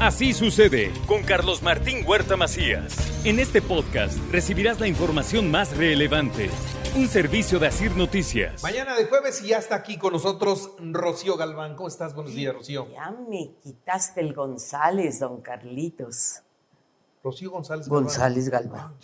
Así 0.00 0.34
sucede 0.34 0.92
con 1.06 1.22
Carlos 1.22 1.62
Martín 1.62 2.04
Huerta 2.06 2.36
Macías. 2.36 2.94
En 3.24 3.38
este 3.38 3.62
podcast 3.62 4.18
recibirás 4.30 4.78
la 4.78 4.86
información 4.88 5.50
más 5.50 5.74
relevante. 5.74 6.50
Un 6.94 7.08
servicio 7.08 7.58
de 7.58 7.68
Asir 7.68 7.96
Noticias. 7.96 8.62
Mañana 8.62 8.94
de 8.94 9.06
jueves 9.06 9.42
y 9.42 9.48
ya 9.48 9.58
está 9.58 9.74
aquí 9.76 9.96
con 9.96 10.12
nosotros 10.12 10.72
Rocío 10.80 11.38
Galván. 11.38 11.76
¿Cómo 11.76 11.88
estás? 11.88 12.14
Buenos 12.14 12.34
días, 12.34 12.54
Rocío. 12.54 12.88
Ya 12.92 13.10
me 13.10 13.54
quitaste 13.62 14.20
el 14.20 14.34
González, 14.34 15.20
don 15.20 15.40
Carlitos. 15.40 16.42
Rocío 17.24 17.50
González 17.50 17.88
Galván. 17.88 18.04
González 18.04 18.48
Galván. 18.50 18.94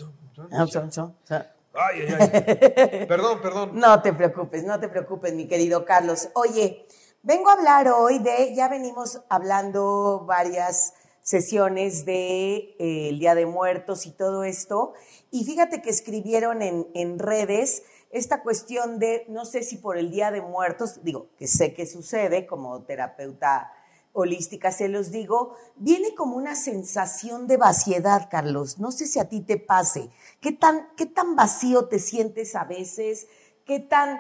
Ah, 0.51 1.47
Ay, 1.75 2.03
ay, 2.07 2.15
ay. 2.21 3.07
perdón, 3.09 3.41
perdón. 3.41 3.71
No 3.73 4.03
te 4.03 4.13
preocupes, 4.13 4.63
no 4.65 4.79
te 4.79 4.89
preocupes, 4.89 5.33
mi 5.33 5.49
querido 5.49 5.87
Carlos. 5.87 6.29
Oye, 6.35 6.87
vengo 7.23 7.49
a 7.49 7.55
hablar 7.55 7.89
hoy 7.89 8.19
de, 8.19 8.55
ya 8.55 8.69
venimos 8.69 9.23
hablando 9.29 10.25
varias 10.27 10.95
sesiones 11.23 12.05
de 12.05 12.75
eh, 12.79 13.09
el 13.11 13.19
Día 13.21 13.35
de 13.35 13.47
Muertos 13.47 14.07
y 14.07 14.11
todo 14.11 14.45
esto, 14.45 14.93
y 15.31 15.45
fíjate 15.45 15.83
que 15.83 15.91
escribieron 15.91 16.63
en, 16.63 16.89
en 16.95 17.19
redes 17.19 17.85
esta 18.11 18.43
cuestión 18.43 18.99
de, 18.99 19.25
no 19.29 19.45
sé 19.45 19.63
si 19.63 19.77
por 19.77 19.97
el 19.97 20.11
Día 20.11 20.31
de 20.31 20.43
Muertos, 20.43 21.03
digo, 21.03 21.29
que 21.39 21.47
sé 21.47 21.75
que 21.75 21.87
sucede 21.87 22.47
como 22.47 22.83
terapeuta 22.83 23.73
holística, 24.13 24.71
se 24.71 24.89
los 24.89 25.11
digo, 25.11 25.57
viene 25.77 26.15
como 26.15 26.37
una 26.37 26.55
sensación 26.55 27.47
de 27.47 27.57
vaciedad, 27.57 28.29
Carlos. 28.31 28.79
No 28.79 28.93
sé 28.93 29.07
si 29.07 29.19
a 29.19 29.29
ti 29.29 29.41
te 29.41 29.57
pase. 29.57 30.11
¿Qué 30.41 30.53
tan, 30.53 30.89
qué 30.97 31.07
tan 31.07 31.35
vacío 31.35 31.89
te 31.89 31.99
sientes 31.99 32.55
a 32.55 32.65
veces? 32.65 33.27
¿Qué 33.65 33.81
tan, 33.81 34.19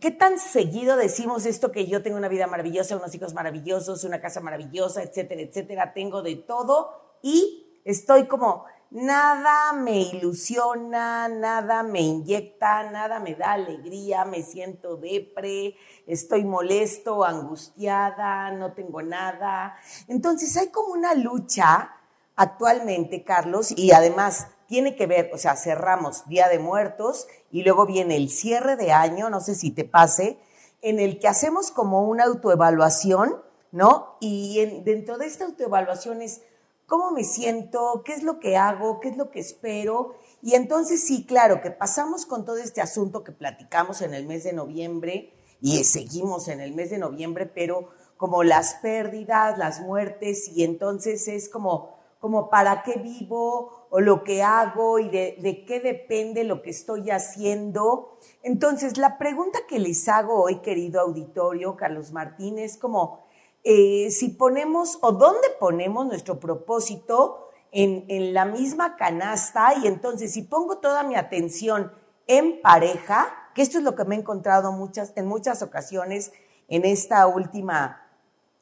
¿Qué 0.00 0.10
tan 0.10 0.38
seguido 0.38 0.96
decimos 0.96 1.46
esto 1.46 1.72
que 1.72 1.86
yo 1.86 2.02
tengo 2.02 2.16
una 2.16 2.28
vida 2.28 2.46
maravillosa, 2.46 2.96
unos 2.96 3.14
hijos 3.14 3.34
maravillosos, 3.34 4.04
una 4.04 4.20
casa 4.20 4.40
maravillosa, 4.40 5.02
etcétera, 5.02 5.42
etcétera? 5.42 5.92
Tengo 5.92 6.22
de 6.22 6.36
todo 6.36 7.18
y 7.22 7.80
estoy 7.84 8.26
como, 8.26 8.64
nada 8.90 9.72
me 9.72 10.00
ilusiona, 10.00 11.28
nada 11.28 11.82
me 11.82 12.00
inyecta, 12.00 12.90
nada 12.90 13.20
me 13.20 13.34
da 13.34 13.52
alegría, 13.52 14.24
me 14.24 14.42
siento 14.42 14.96
depre, 14.96 15.76
estoy 16.06 16.44
molesto, 16.44 17.24
angustiada, 17.24 18.50
no 18.50 18.72
tengo 18.74 19.02
nada. 19.02 19.76
Entonces 20.08 20.56
hay 20.56 20.68
como 20.68 20.92
una 20.92 21.14
lucha 21.14 21.90
actualmente, 22.36 23.24
Carlos, 23.24 23.72
y 23.76 23.92
además 23.92 24.48
tiene 24.72 24.96
que 24.96 25.06
ver, 25.06 25.30
o 25.34 25.36
sea, 25.36 25.54
cerramos 25.54 26.26
Día 26.28 26.48
de 26.48 26.58
Muertos 26.58 27.26
y 27.50 27.62
luego 27.62 27.84
viene 27.84 28.16
el 28.16 28.30
cierre 28.30 28.74
de 28.76 28.90
año, 28.90 29.28
no 29.28 29.42
sé 29.42 29.54
si 29.54 29.70
te 29.70 29.84
pase, 29.84 30.38
en 30.80 30.98
el 30.98 31.18
que 31.18 31.28
hacemos 31.28 31.70
como 31.70 32.08
una 32.08 32.24
autoevaluación, 32.24 33.36
¿no? 33.70 34.16
Y 34.18 34.64
dentro 34.82 35.18
de 35.18 35.26
esta 35.26 35.44
autoevaluación 35.44 36.22
es 36.22 36.40
cómo 36.86 37.10
me 37.10 37.22
siento, 37.22 38.02
qué 38.02 38.14
es 38.14 38.22
lo 38.22 38.40
que 38.40 38.56
hago, 38.56 38.98
qué 39.00 39.10
es 39.10 39.18
lo 39.18 39.30
que 39.30 39.40
espero. 39.40 40.14
Y 40.40 40.54
entonces 40.54 41.04
sí, 41.04 41.26
claro, 41.26 41.60
que 41.60 41.70
pasamos 41.70 42.24
con 42.24 42.46
todo 42.46 42.56
este 42.56 42.80
asunto 42.80 43.22
que 43.22 43.32
platicamos 43.32 44.00
en 44.00 44.14
el 44.14 44.24
mes 44.24 44.42
de 44.44 44.54
noviembre 44.54 45.34
y 45.60 45.84
seguimos 45.84 46.48
en 46.48 46.62
el 46.62 46.72
mes 46.72 46.88
de 46.88 46.96
noviembre, 46.96 47.44
pero 47.44 47.90
como 48.16 48.42
las 48.42 48.76
pérdidas, 48.76 49.58
las 49.58 49.80
muertes, 49.80 50.48
y 50.48 50.64
entonces 50.64 51.28
es 51.28 51.50
como, 51.50 51.91
como 52.22 52.50
para 52.50 52.84
qué 52.84 53.00
vivo 53.00 53.88
o 53.90 53.98
lo 54.00 54.22
que 54.22 54.44
hago 54.44 55.00
y 55.00 55.08
de, 55.10 55.64
qué 55.66 55.80
depende 55.80 56.44
lo 56.44 56.62
que 56.62 56.70
estoy 56.70 57.10
haciendo. 57.10 58.16
Entonces, 58.44 58.96
la 58.96 59.18
pregunta 59.18 59.58
que 59.68 59.80
les 59.80 60.08
hago 60.08 60.40
hoy, 60.40 60.60
querido 60.60 61.00
auditorio, 61.00 61.76
Carlos 61.76 62.12
Martín, 62.12 62.60
es 62.60 62.76
como, 62.76 63.24
eh, 63.64 64.08
si 64.12 64.28
ponemos 64.28 65.00
o 65.02 65.10
dónde 65.10 65.48
ponemos 65.58 66.06
nuestro 66.06 66.38
propósito 66.38 67.48
en, 67.72 68.04
en, 68.06 68.32
la 68.34 68.44
misma 68.44 68.94
canasta 68.94 69.74
y 69.82 69.88
entonces 69.88 70.32
si 70.32 70.42
pongo 70.42 70.78
toda 70.78 71.02
mi 71.02 71.16
atención 71.16 71.90
en 72.28 72.62
pareja, 72.62 73.50
que 73.52 73.62
esto 73.62 73.78
es 73.78 73.84
lo 73.84 73.96
que 73.96 74.04
me 74.04 74.14
he 74.14 74.20
encontrado 74.20 74.70
muchas, 74.70 75.12
en 75.16 75.26
muchas 75.26 75.60
ocasiones 75.60 76.30
en 76.68 76.84
esta 76.84 77.26
última 77.26 78.00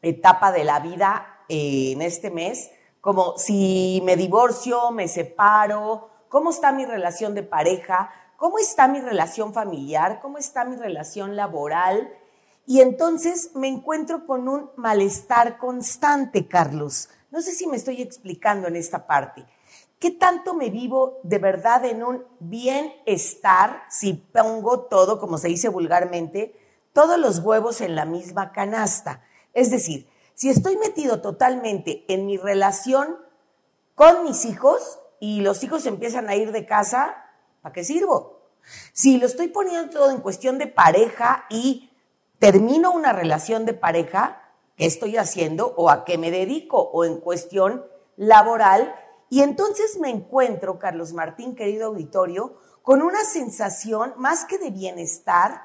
etapa 0.01 0.51
de 0.51 0.65
la 0.65 0.81
vida, 0.81 1.45
eh, 1.51 1.93
en 1.93 2.01
este 2.01 2.31
mes, 2.31 2.71
como 3.01 3.39
si 3.39 4.03
me 4.05 4.17
divorcio, 4.17 4.91
me 4.91 5.09
separo, 5.09 6.11
cómo 6.29 6.51
está 6.51 6.73
mi 6.73 6.85
relación 6.85 7.35
de 7.35 7.43
pareja, 7.43 8.11
cómo 8.37 8.59
está 8.59 8.89
mi 8.89 9.01
relación 9.01 9.53
familiar, 9.53 10.21
cómo 10.21 10.39
está 10.39 10.65
mi 10.65 10.77
relación 10.77 11.37
laboral, 11.37 12.13
y 12.67 12.81
entonces 12.81 13.51
me 13.55 13.69
encuentro 13.69 14.27
con 14.27 14.49
un 14.49 14.71
malestar 14.77 15.59
constante, 15.59 16.47
Carlos. 16.47 17.09
No 17.31 17.43
sé 17.43 17.53
si 17.53 17.67
me 17.67 17.77
estoy 17.77 18.01
explicando 18.01 18.69
en 18.69 18.77
esta 18.77 19.07
parte. 19.07 19.45
¿Qué 19.99 20.11
tanto 20.13 20.55
me 20.55 20.71
vivo 20.71 21.19
de 21.23 21.39
verdad 21.39 21.85
en 21.85 22.03
un 22.03 22.25
bienestar 22.39 23.83
si 23.91 24.15
pongo 24.15 24.81
todo, 24.83 25.21
como 25.21 25.37
se 25.37 25.49
dice 25.49 25.69
vulgarmente, 25.69 26.55
todos 26.93 27.19
los 27.19 27.41
huevos 27.41 27.81
en 27.81 27.95
la 27.95 28.05
misma 28.05 28.53
canasta? 28.53 29.23
Es 29.53 29.71
decir, 29.71 30.09
si 30.41 30.49
estoy 30.49 30.79
metido 30.79 31.21
totalmente 31.21 32.07
en 32.09 32.25
mi 32.25 32.39
relación 32.39 33.19
con 33.95 34.25
mis 34.25 34.47
hijos 34.47 34.99
y 35.21 35.43
los 35.43 35.63
hijos 35.63 35.85
empiezan 35.85 36.31
a 36.31 36.35
ir 36.35 36.51
de 36.51 36.65
casa, 36.65 37.27
¿para 37.61 37.75
qué 37.75 37.85
sirvo? 37.85 38.41
Si 38.95 39.19
lo 39.19 39.27
estoy 39.27 39.49
poniendo 39.49 39.91
todo 39.91 40.11
en 40.11 40.23
cuestión 40.23 40.57
de 40.57 40.67
pareja 40.67 41.45
y 41.51 41.91
termino 42.39 42.91
una 42.91 43.13
relación 43.13 43.67
de 43.67 43.75
pareja, 43.75 44.41
¿qué 44.77 44.87
estoy 44.87 45.19
haciendo 45.19 45.75
o 45.77 45.91
a 45.91 46.07
qué 46.07 46.17
me 46.17 46.31
dedico? 46.31 46.79
O 46.79 47.05
en 47.05 47.21
cuestión 47.21 47.85
laboral. 48.17 48.95
Y 49.29 49.43
entonces 49.43 49.99
me 50.01 50.09
encuentro, 50.09 50.79
Carlos 50.79 51.13
Martín, 51.13 51.55
querido 51.55 51.89
auditorio, 51.89 52.57
con 52.81 53.03
una 53.03 53.25
sensación 53.25 54.15
más 54.17 54.47
que 54.47 54.57
de 54.57 54.71
bienestar, 54.71 55.61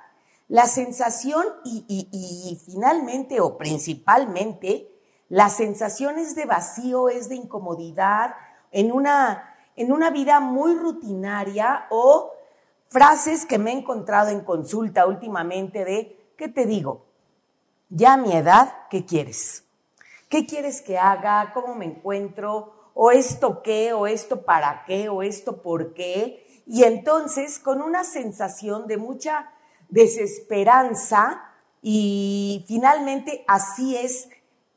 la 0.48 0.68
sensación 0.68 1.46
y, 1.64 1.86
y 1.88 2.62
finalmente 2.66 3.42
o 3.42 3.58
principalmente, 3.58 4.92
la 5.30 5.50
sensación 5.50 6.20
es 6.20 6.36
de 6.36 6.46
vacío, 6.46 7.10
es 7.10 7.30
de 7.30 7.36
incomodidad, 7.36 8.36
en 8.72 8.92
una, 8.92 9.56
en 9.76 9.92
una 9.92 10.10
vida 10.10 10.40
muy 10.40 10.76
rutinaria 10.76 11.88
o 11.90 12.34
frases 12.90 13.46
que 13.46 13.58
me 13.58 13.72
he 13.72 13.78
encontrado 13.78 14.30
en 14.30 14.42
consulta 14.42 15.06
últimamente 15.06 15.84
de 15.86 16.34
¿qué 16.38 16.48
te 16.48 16.66
digo? 16.66 17.06
Ya 17.90 18.14
a 18.14 18.18
mi 18.18 18.34
edad, 18.34 18.74
¿qué 18.90 19.06
quieres? 19.06 19.64
¿Qué 20.30 20.46
quieres 20.46 20.82
que 20.82 20.98
haga? 20.98 21.52
¿Cómo 21.54 21.76
me 21.76 21.86
encuentro? 21.86 22.92
¿O 22.94 23.12
esto 23.12 23.62
qué? 23.62 23.94
¿O 23.94 24.08
esto 24.08 24.44
para 24.44 24.84
qué? 24.86 25.10
¿O 25.10 25.24
esto 25.24 25.62
por 25.62 25.94
qué? 25.94 26.46
Y 26.66 26.84
entonces, 26.84 27.60
con 27.60 27.82
una 27.82 28.04
sensación 28.04 28.88
de 28.88 28.98
mucha 28.98 29.52
desesperanza, 29.90 31.42
y 31.82 32.66
finalmente 32.68 33.44
así 33.48 33.96
es 33.96 34.30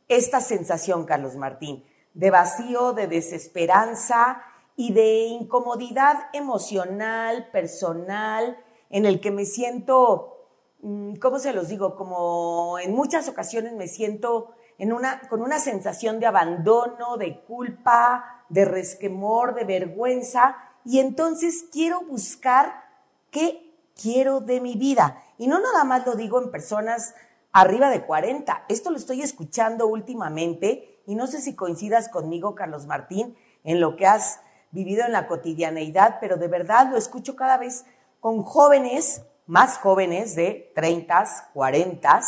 esta 0.08 0.40
sensación, 0.40 1.04
Carlos 1.04 1.36
Martín, 1.36 1.84
de 2.14 2.30
vacío, 2.30 2.92
de 2.92 3.06
desesperanza 3.06 4.42
y 4.76 4.92
de 4.92 5.26
incomodidad 5.26 6.28
emocional, 6.32 7.48
personal, 7.50 8.58
en 8.90 9.06
el 9.06 9.20
que 9.20 9.30
me 9.30 9.44
siento 9.44 10.38
Mm, 10.80 11.16
¿cómo 11.16 11.38
se 11.38 11.52
los 11.52 11.68
digo? 11.68 11.96
Como 11.96 12.78
en 12.78 12.94
muchas 12.94 13.28
ocasiones 13.28 13.72
me 13.74 13.88
siento 13.88 14.52
en 14.78 14.92
una, 14.92 15.20
con 15.28 15.42
una 15.42 15.58
sensación 15.58 16.20
de 16.20 16.26
abandono, 16.26 17.16
de 17.16 17.40
culpa, 17.42 18.44
de 18.48 18.64
resquemor, 18.64 19.54
de 19.54 19.64
vergüenza, 19.64 20.56
y 20.84 21.00
entonces 21.00 21.66
quiero 21.72 22.02
buscar 22.02 22.84
qué 23.30 23.67
quiero 24.00 24.40
de 24.40 24.60
mi 24.60 24.76
vida. 24.76 25.22
Y 25.36 25.48
no 25.48 25.58
nada 25.60 25.84
más 25.84 26.06
lo 26.06 26.14
digo 26.14 26.40
en 26.40 26.50
personas 26.50 27.14
arriba 27.52 27.90
de 27.90 28.04
40, 28.04 28.64
esto 28.68 28.90
lo 28.90 28.96
estoy 28.96 29.22
escuchando 29.22 29.86
últimamente, 29.86 31.00
y 31.06 31.14
no 31.14 31.26
sé 31.26 31.40
si 31.40 31.54
coincidas 31.54 32.08
conmigo, 32.08 32.54
Carlos 32.54 32.86
Martín, 32.86 33.36
en 33.64 33.80
lo 33.80 33.96
que 33.96 34.06
has 34.06 34.40
vivido 34.70 35.04
en 35.04 35.12
la 35.12 35.26
cotidianeidad, 35.26 36.18
pero 36.20 36.36
de 36.36 36.48
verdad 36.48 36.90
lo 36.90 36.98
escucho 36.98 37.34
cada 37.34 37.56
vez 37.56 37.84
con 38.20 38.42
jóvenes 38.42 39.22
más 39.46 39.78
jóvenes 39.78 40.36
de 40.36 40.70
30, 40.74 41.50
40 41.54 42.20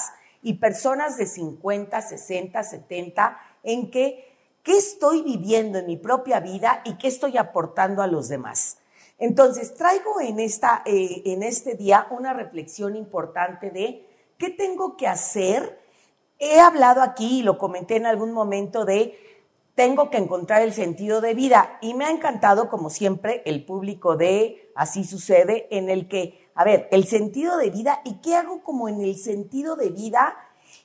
y 0.43 0.55
personas 0.55 1.19
de 1.19 1.27
50, 1.27 2.00
60, 2.00 2.62
70, 2.62 3.39
en 3.62 3.91
que, 3.91 4.35
¿qué 4.62 4.79
estoy 4.79 5.23
viviendo 5.23 5.79
en 5.79 5.87
mi 5.87 5.99
propia 5.99 6.41
vida 6.41 6.81
y 6.85 6.97
qué 6.97 7.09
estoy 7.09 7.37
aportando 7.37 8.03
a 8.03 8.06
los 8.06 8.29
demás? 8.29 8.79
Entonces, 9.21 9.75
traigo 9.75 10.21
en, 10.21 10.41
esta, 10.41 10.83
eh, 10.85 11.23
en 11.27 11.45
este 11.45 11.75
día 11.75 12.09
una 12.11 12.33
reflexión 12.33 12.97
importante 12.97 13.71
de 13.71 14.07
qué 14.39 14.51
tengo 14.51 14.97
que 14.97 15.07
hacer. 15.07 15.79
He 16.39 16.59
hablado 16.59 17.03
aquí 17.03 17.41
y 17.41 17.43
lo 17.43 17.59
comenté 17.59 17.97
en 17.97 18.07
algún 18.07 18.33
momento 18.33 18.85
de 18.85 19.17
tengo 19.77 20.11
que 20.11 20.19
encontrar 20.19 20.63
el 20.63 20.73
sentido 20.73 21.21
de 21.21 21.35
vida 21.35 21.79
y 21.81 21.95
me 21.95 22.07
ha 22.07 22.11
encantado, 22.11 22.69
como 22.69 22.91
siempre, 22.91 23.43
el 23.47 23.65
público 23.65 24.17
de 24.17 24.67
Así 24.75 25.05
sucede, 25.05 25.69
en 25.71 25.91
el 25.91 26.09
que 26.09 26.41
a 26.61 26.65
ver, 26.65 26.89
el 26.91 27.07
sentido 27.07 27.57
de 27.57 27.71
vida 27.71 28.03
y 28.05 28.17
qué 28.21 28.37
hago 28.37 28.63
como 28.63 28.89
en 28.89 29.01
el 29.01 29.17
sentido 29.17 29.77
de 29.77 29.89
vida. 29.89 30.37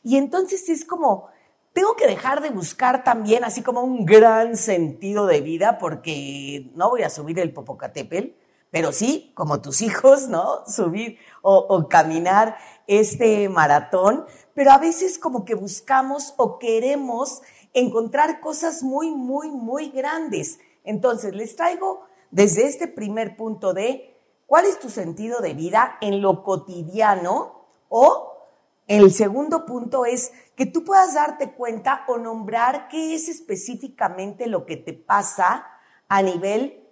Y 0.03 0.15
entonces 0.15 0.69
es 0.69 0.85
como, 0.85 1.27
tengo 1.75 1.97
que 1.97 2.07
dejar 2.07 2.41
de 2.41 2.51
buscar 2.51 3.03
también 3.03 3.43
así 3.43 3.61
como 3.61 3.81
un 3.81 4.05
gran 4.05 4.55
sentido 4.55 5.25
de 5.25 5.41
vida 5.41 5.77
porque 5.77 6.71
no 6.73 6.89
voy 6.89 7.03
a 7.03 7.09
subir 7.09 7.37
el 7.37 7.51
Popocatépetl, 7.51 8.29
pero 8.71 8.93
sí, 8.93 9.33
como 9.35 9.59
tus 9.59 9.81
hijos, 9.81 10.29
¿no? 10.29 10.65
Subir 10.67 11.17
o, 11.41 11.57
o 11.57 11.89
caminar 11.89 12.55
este 12.87 13.49
maratón, 13.49 14.25
pero 14.53 14.71
a 14.71 14.77
veces 14.77 15.19
como 15.19 15.43
que 15.43 15.53
buscamos 15.53 16.33
o 16.37 16.59
queremos 16.59 17.41
encontrar 17.73 18.39
cosas 18.39 18.81
muy, 18.81 19.11
muy, 19.11 19.51
muy 19.51 19.89
grandes. 19.89 20.59
Entonces, 20.85 21.35
les 21.35 21.57
traigo 21.57 22.05
desde 22.31 22.67
este 22.67 22.87
primer 22.87 23.35
punto 23.35 23.73
de 23.73 24.17
cuál 24.45 24.63
es 24.63 24.79
tu 24.79 24.89
sentido 24.89 25.41
de 25.41 25.53
vida 25.53 25.97
en 25.99 26.21
lo 26.21 26.41
cotidiano 26.41 27.65
o 27.89 28.31
el 28.87 29.11
segundo 29.11 29.65
punto 29.65 30.05
es 30.05 30.31
que 30.55 30.65
tú 30.65 30.83
puedas 30.83 31.13
darte 31.13 31.51
cuenta 31.51 32.05
o 32.07 32.17
nombrar 32.17 32.87
qué 32.87 33.15
es 33.15 33.27
específicamente 33.29 34.47
lo 34.47 34.65
que 34.65 34.77
te 34.77 34.93
pasa 34.93 35.67
a 36.07 36.21
nivel 36.21 36.83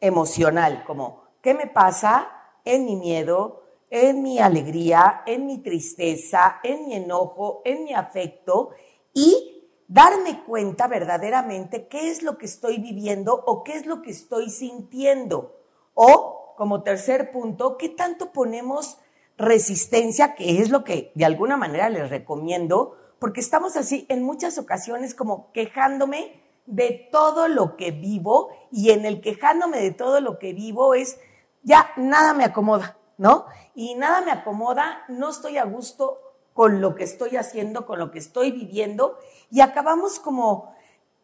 emocional, 0.00 0.84
como 0.86 1.24
qué 1.40 1.54
me 1.54 1.66
pasa 1.66 2.30
en 2.64 2.86
mi 2.86 2.96
miedo, 2.96 3.62
en 3.90 4.22
mi 4.22 4.38
alegría, 4.38 5.22
en 5.26 5.46
mi 5.46 5.58
tristeza, 5.58 6.60
en 6.62 6.86
mi 6.86 6.94
enojo, 6.94 7.62
en 7.64 7.84
mi 7.84 7.94
afecto 7.94 8.70
y 9.12 9.54
darme 9.86 10.42
cuenta 10.44 10.88
verdaderamente 10.88 11.86
qué 11.88 12.10
es 12.10 12.22
lo 12.22 12.38
que 12.38 12.46
estoy 12.46 12.78
viviendo 12.78 13.34
o 13.46 13.62
qué 13.62 13.74
es 13.74 13.86
lo 13.86 14.02
que 14.02 14.10
estoy 14.10 14.50
sintiendo. 14.50 15.56
O, 15.94 16.54
como 16.56 16.82
tercer 16.82 17.30
punto, 17.30 17.76
qué 17.76 17.90
tanto 17.90 18.32
ponemos 18.32 18.98
resistencia, 19.36 20.34
que 20.34 20.60
es 20.60 20.70
lo 20.70 20.84
que 20.84 21.12
de 21.14 21.24
alguna 21.24 21.56
manera 21.56 21.88
les 21.88 22.10
recomiendo, 22.10 22.96
porque 23.18 23.40
estamos 23.40 23.76
así 23.76 24.06
en 24.08 24.22
muchas 24.22 24.58
ocasiones 24.58 25.14
como 25.14 25.50
quejándome 25.52 26.42
de 26.66 27.08
todo 27.10 27.48
lo 27.48 27.76
que 27.76 27.90
vivo 27.90 28.50
y 28.70 28.90
en 28.90 29.04
el 29.04 29.20
quejándome 29.20 29.80
de 29.80 29.90
todo 29.90 30.20
lo 30.20 30.38
que 30.38 30.52
vivo 30.52 30.94
es 30.94 31.18
ya 31.62 31.90
nada 31.96 32.34
me 32.34 32.44
acomoda, 32.44 32.98
¿no? 33.18 33.46
Y 33.74 33.94
nada 33.94 34.20
me 34.20 34.30
acomoda, 34.30 35.04
no 35.08 35.30
estoy 35.30 35.58
a 35.58 35.64
gusto 35.64 36.20
con 36.52 36.80
lo 36.80 36.94
que 36.94 37.04
estoy 37.04 37.36
haciendo, 37.36 37.86
con 37.86 37.98
lo 37.98 38.10
que 38.10 38.18
estoy 38.18 38.52
viviendo 38.52 39.18
y 39.50 39.60
acabamos 39.60 40.20
como 40.20 40.74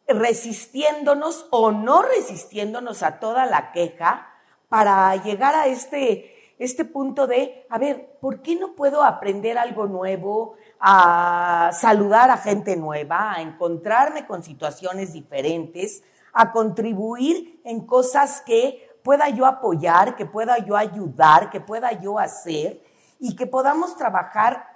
resistiéndonos 0.09 1.47
o 1.51 1.71
no 1.71 2.03
resistiéndonos 2.03 3.03
a 3.03 3.21
toda 3.21 3.47
la 3.47 3.73
queja 3.73 4.27
para 4.69 5.15
llegar 5.17 5.55
a 5.55 5.67
este 5.67 6.39
este 6.61 6.85
punto 6.85 7.27
de, 7.27 7.67
a 7.71 7.79
ver, 7.79 8.19
¿por 8.21 8.43
qué 8.43 8.55
no 8.55 8.75
puedo 8.75 9.03
aprender 9.03 9.57
algo 9.57 9.87
nuevo, 9.87 10.57
a 10.79 11.71
saludar 11.73 12.31
a 12.31 12.37
gente 12.37 12.77
nueva, 12.77 13.33
a 13.33 13.41
encontrarme 13.41 14.27
con 14.27 14.43
situaciones 14.43 15.15
diferentes, 15.15 16.03
a 16.35 16.53
contribuir 16.53 17.62
en 17.65 17.87
cosas 17.87 18.43
que 18.43 18.91
pueda 19.03 19.31
yo 19.31 19.47
apoyar, 19.47 20.17
que 20.17 20.27
pueda 20.27 20.59
yo 20.59 20.77
ayudar, 20.77 21.49
que 21.49 21.61
pueda 21.61 21.99
yo 21.99 22.19
hacer 22.19 22.83
y 23.19 23.37
que 23.37 23.47
podamos 23.47 23.97
trabajar 23.97 24.67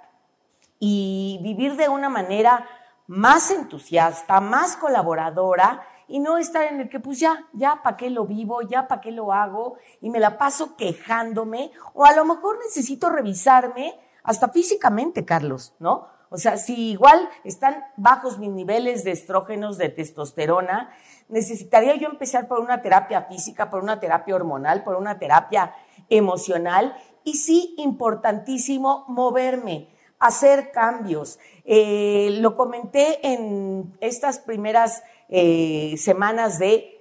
y 0.79 1.39
vivir 1.43 1.75
de 1.75 1.87
una 1.87 2.09
manera 2.09 2.67
más 3.05 3.51
entusiasta, 3.51 4.41
más 4.41 4.75
colaboradora 4.75 5.85
y 6.07 6.19
no 6.19 6.37
estar 6.37 6.63
en 6.63 6.81
el 6.81 6.89
que 6.89 6.99
pues 6.99 7.19
ya, 7.19 7.47
ya 7.53 7.81
para 7.83 7.97
qué 7.97 8.09
lo 8.09 8.25
vivo, 8.25 8.61
ya 8.61 8.87
para 8.87 9.01
qué 9.01 9.11
lo 9.11 9.33
hago 9.33 9.75
y 10.01 10.09
me 10.09 10.19
la 10.19 10.37
paso 10.37 10.75
quejándome 10.75 11.71
o 11.93 12.05
a 12.05 12.13
lo 12.13 12.25
mejor 12.25 12.59
necesito 12.59 13.09
revisarme 13.09 13.99
hasta 14.23 14.49
físicamente, 14.49 15.25
Carlos, 15.25 15.73
¿no? 15.79 16.07
O 16.29 16.37
sea, 16.37 16.57
si 16.57 16.91
igual 16.91 17.29
están 17.43 17.85
bajos 17.97 18.39
mis 18.39 18.49
niveles 18.49 19.03
de 19.03 19.11
estrógenos, 19.11 19.77
de 19.77 19.89
testosterona, 19.89 20.89
necesitaría 21.29 21.95
yo 21.95 22.09
empezar 22.09 22.47
por 22.47 22.59
una 22.59 22.81
terapia 22.81 23.23
física, 23.23 23.69
por 23.69 23.83
una 23.83 23.99
terapia 23.99 24.35
hormonal, 24.35 24.83
por 24.83 24.95
una 24.95 25.17
terapia 25.19 25.73
emocional 26.09 26.95
y 27.23 27.35
sí, 27.35 27.75
importantísimo, 27.77 29.05
moverme, 29.07 29.94
hacer 30.27 30.71
cambios. 30.71 31.39
Eh, 31.63 32.37
lo 32.39 32.55
comenté 32.55 33.25
en 33.27 33.95
estas 34.01 34.39
primeras 34.39 35.03
eh, 35.29 35.95
semanas 35.97 36.59
de 36.59 36.99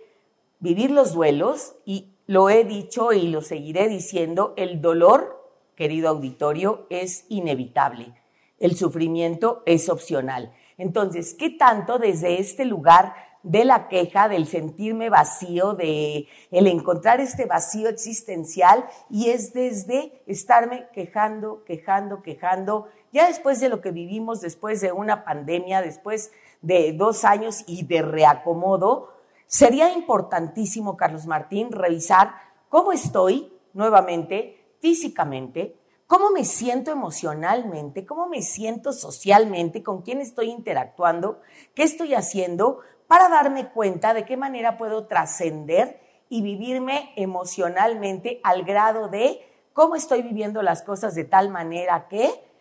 vivir 0.60 0.90
los 0.90 1.12
duelos 1.12 1.74
y 1.84 2.08
lo 2.26 2.48
he 2.48 2.64
dicho 2.64 3.12
y 3.12 3.28
lo 3.28 3.42
seguiré 3.42 3.88
diciendo, 3.88 4.54
el 4.56 4.80
dolor, 4.80 5.50
querido 5.76 6.08
auditorio, 6.08 6.86
es 6.88 7.26
inevitable. 7.28 8.14
El 8.58 8.76
sufrimiento 8.76 9.62
es 9.66 9.88
opcional. 9.88 10.52
Entonces, 10.78 11.34
¿qué 11.34 11.50
tanto 11.50 11.98
desde 11.98 12.40
este 12.40 12.64
lugar 12.64 13.14
de 13.44 13.66
la 13.66 13.88
queja, 13.88 14.28
del 14.28 14.46
sentirme 14.46 15.10
vacío, 15.10 15.74
de 15.74 16.26
el 16.50 16.66
encontrar 16.66 17.20
este 17.20 17.44
vacío 17.44 17.90
existencial 17.90 18.86
y 19.10 19.28
es 19.28 19.52
desde 19.52 20.22
estarme 20.26 20.86
quejando, 20.94 21.62
quejando, 21.64 22.22
quejando, 22.22 22.88
ya 23.14 23.28
después 23.28 23.60
de 23.60 23.68
lo 23.68 23.80
que 23.80 23.92
vivimos, 23.92 24.40
después 24.40 24.80
de 24.80 24.90
una 24.90 25.24
pandemia, 25.24 25.80
después 25.80 26.32
de 26.62 26.92
dos 26.94 27.24
años 27.24 27.62
y 27.68 27.84
de 27.84 28.02
reacomodo, 28.02 29.14
sería 29.46 29.92
importantísimo, 29.92 30.96
Carlos 30.96 31.24
Martín, 31.24 31.70
revisar 31.70 32.34
cómo 32.68 32.90
estoy 32.90 33.52
nuevamente 33.72 34.76
físicamente, 34.80 35.78
cómo 36.08 36.30
me 36.30 36.44
siento 36.44 36.90
emocionalmente, 36.90 38.04
cómo 38.04 38.28
me 38.28 38.42
siento 38.42 38.92
socialmente, 38.92 39.84
con 39.84 40.02
quién 40.02 40.20
estoy 40.20 40.50
interactuando, 40.50 41.40
qué 41.76 41.84
estoy 41.84 42.14
haciendo 42.14 42.80
para 43.06 43.28
darme 43.28 43.68
cuenta 43.68 44.12
de 44.12 44.24
qué 44.24 44.36
manera 44.36 44.76
puedo 44.76 45.06
trascender 45.06 46.00
y 46.28 46.42
vivirme 46.42 47.12
emocionalmente 47.14 48.40
al 48.42 48.64
grado 48.64 49.06
de 49.06 49.40
cómo 49.72 49.94
estoy 49.94 50.22
viviendo 50.22 50.62
las 50.62 50.82
cosas 50.82 51.14
de 51.14 51.22
tal 51.22 51.48
manera 51.50 52.08
que 52.08 52.53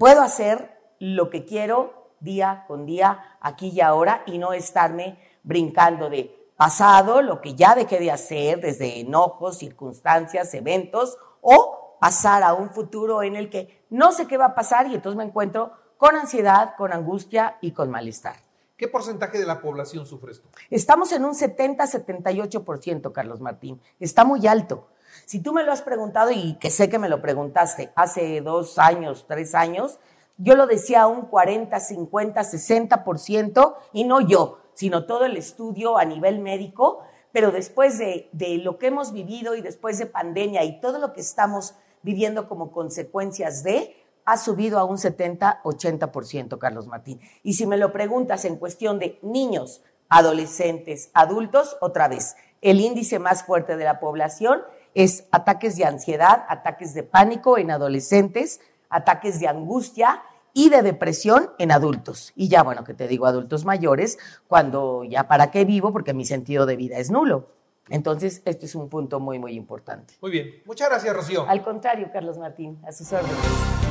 puedo 0.00 0.22
hacer 0.22 0.78
lo 0.98 1.28
que 1.28 1.44
quiero 1.44 2.14
día 2.20 2.64
con 2.66 2.86
día, 2.86 3.36
aquí 3.42 3.68
y 3.68 3.82
ahora, 3.82 4.22
y 4.24 4.38
no 4.38 4.54
estarme 4.54 5.18
brincando 5.42 6.08
de 6.08 6.50
pasado, 6.56 7.20
lo 7.20 7.42
que 7.42 7.54
ya 7.54 7.74
dejé 7.74 7.98
de 7.98 8.10
hacer, 8.10 8.62
desde 8.62 9.00
enojos, 9.00 9.58
circunstancias, 9.58 10.54
eventos, 10.54 11.18
o 11.42 11.98
pasar 12.00 12.42
a 12.42 12.54
un 12.54 12.70
futuro 12.70 13.22
en 13.22 13.36
el 13.36 13.50
que 13.50 13.84
no 13.90 14.12
sé 14.12 14.26
qué 14.26 14.38
va 14.38 14.46
a 14.46 14.54
pasar 14.54 14.86
y 14.86 14.94
entonces 14.94 15.18
me 15.18 15.24
encuentro 15.24 15.72
con 15.98 16.16
ansiedad, 16.16 16.76
con 16.78 16.94
angustia 16.94 17.58
y 17.60 17.72
con 17.72 17.90
malestar. 17.90 18.36
¿Qué 18.78 18.88
porcentaje 18.88 19.38
de 19.38 19.44
la 19.44 19.60
población 19.60 20.06
sufre 20.06 20.32
esto? 20.32 20.48
Estamos 20.70 21.12
en 21.12 21.26
un 21.26 21.34
70-78%, 21.34 23.12
Carlos 23.12 23.42
Martín. 23.42 23.78
Está 23.98 24.24
muy 24.24 24.46
alto. 24.46 24.88
Si 25.26 25.40
tú 25.42 25.52
me 25.52 25.62
lo 25.62 25.72
has 25.72 25.82
preguntado 25.82 26.30
y 26.30 26.54
que 26.54 26.70
sé 26.70 26.88
que 26.88 26.98
me 26.98 27.08
lo 27.08 27.20
preguntaste 27.20 27.92
hace 27.94 28.40
dos 28.40 28.78
años, 28.78 29.26
tres 29.28 29.54
años, 29.54 29.98
yo 30.38 30.54
lo 30.54 30.66
decía 30.66 31.06
un 31.06 31.26
40, 31.26 31.78
50, 31.78 32.40
60%, 32.40 33.74
y 33.92 34.04
no 34.04 34.20
yo, 34.20 34.58
sino 34.72 35.04
todo 35.04 35.26
el 35.26 35.36
estudio 35.36 35.98
a 35.98 36.04
nivel 36.04 36.38
médico, 36.38 37.02
pero 37.32 37.52
después 37.52 37.98
de, 37.98 38.28
de, 38.32 38.56
lo 38.58 38.78
que 38.78 38.86
hemos 38.86 39.12
vivido 39.12 39.54
y 39.54 39.60
después 39.60 39.98
de 39.98 40.06
pandemia 40.06 40.64
y 40.64 40.80
todo 40.80 40.98
lo 40.98 41.12
que 41.12 41.20
estamos 41.20 41.74
viviendo 42.02 42.48
como 42.48 42.72
consecuencias 42.72 43.62
de, 43.62 43.94
ha 44.24 44.36
subido 44.36 44.78
a 44.78 44.84
un 44.84 44.96
70, 44.96 45.62
80%, 45.62 46.58
Carlos 46.58 46.86
Martín. 46.86 47.20
Y 47.42 47.54
si 47.54 47.66
me 47.66 47.76
lo 47.76 47.92
preguntas 47.92 48.44
en 48.44 48.56
cuestión 48.56 48.98
de 48.98 49.18
niños, 49.22 49.82
adolescentes, 50.08 51.10
adultos, 51.14 51.76
otra 51.80 52.08
vez, 52.08 52.36
el 52.62 52.80
índice 52.80 53.18
más 53.18 53.44
fuerte 53.44 53.76
de 53.76 53.84
la 53.84 54.00
población 54.00 54.62
es 54.94 55.24
ataques 55.30 55.76
de 55.76 55.84
ansiedad, 55.84 56.44
ataques 56.48 56.94
de 56.94 57.02
pánico 57.02 57.58
en 57.58 57.70
adolescentes, 57.70 58.60
ataques 58.88 59.40
de 59.40 59.48
angustia 59.48 60.22
y 60.52 60.68
de 60.68 60.82
depresión 60.82 61.50
en 61.58 61.72
adultos. 61.72 62.32
Y 62.34 62.48
ya, 62.48 62.62
bueno, 62.62 62.84
que 62.84 62.94
te 62.94 63.08
digo 63.08 63.26
adultos 63.26 63.64
mayores, 63.64 64.18
cuando 64.48 65.04
ya 65.04 65.28
para 65.28 65.50
qué 65.50 65.64
vivo, 65.64 65.92
porque 65.92 66.12
mi 66.12 66.24
sentido 66.24 66.66
de 66.66 66.76
vida 66.76 66.98
es 66.98 67.10
nulo. 67.10 67.48
Entonces, 67.88 68.42
este 68.44 68.66
es 68.66 68.74
un 68.74 68.88
punto 68.88 69.18
muy, 69.18 69.38
muy 69.38 69.52
importante. 69.54 70.14
Muy 70.20 70.30
bien. 70.30 70.62
Muchas 70.64 70.88
gracias, 70.88 71.14
Rocío. 71.14 71.46
Al 71.48 71.62
contrario, 71.62 72.08
Carlos 72.12 72.38
Martín, 72.38 72.78
a 72.86 72.92
sus 72.92 73.12
órdenes. 73.12 73.36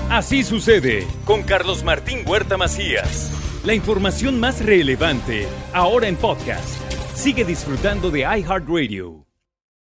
Así 0.10 0.44
sucede 0.44 1.06
con 1.26 1.44
Carlos 1.44 1.84
Martín 1.84 2.24
Huerta 2.28 2.58
Macías. 2.58 3.32
La 3.66 3.74
información 3.74 4.40
más 4.40 4.66
relevante, 4.66 5.48
ahora 5.74 6.08
en 6.08 6.16
podcast. 6.16 6.80
Sigue 7.14 7.44
disfrutando 7.44 8.10
de 8.10 8.22
iHeartRadio. 8.22 9.29